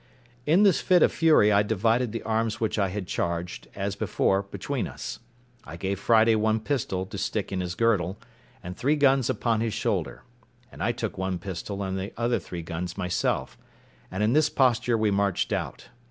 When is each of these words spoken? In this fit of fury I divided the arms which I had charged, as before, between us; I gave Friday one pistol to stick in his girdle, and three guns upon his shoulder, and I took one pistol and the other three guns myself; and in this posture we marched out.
In 0.47 0.63
this 0.63 0.81
fit 0.81 1.03
of 1.03 1.11
fury 1.11 1.51
I 1.51 1.61
divided 1.61 2.11
the 2.11 2.23
arms 2.23 2.59
which 2.59 2.79
I 2.79 2.87
had 2.87 3.05
charged, 3.05 3.67
as 3.75 3.95
before, 3.95 4.41
between 4.41 4.87
us; 4.87 5.19
I 5.63 5.77
gave 5.77 5.99
Friday 5.99 6.33
one 6.35 6.59
pistol 6.59 7.05
to 7.05 7.17
stick 7.19 7.51
in 7.51 7.61
his 7.61 7.75
girdle, 7.75 8.17
and 8.63 8.75
three 8.75 8.95
guns 8.95 9.29
upon 9.29 9.61
his 9.61 9.75
shoulder, 9.75 10.23
and 10.71 10.81
I 10.81 10.91
took 10.91 11.19
one 11.19 11.37
pistol 11.37 11.83
and 11.83 11.99
the 11.99 12.13
other 12.17 12.39
three 12.39 12.63
guns 12.63 12.97
myself; 12.97 13.59
and 14.09 14.23
in 14.23 14.33
this 14.33 14.49
posture 14.49 14.97
we 14.97 15.11
marched 15.11 15.53
out. 15.53 15.89